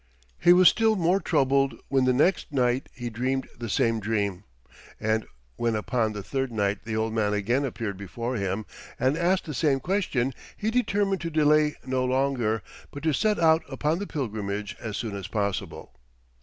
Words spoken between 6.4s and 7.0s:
night the